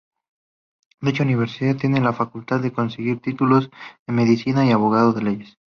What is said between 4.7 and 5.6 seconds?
Abogado en Leyes.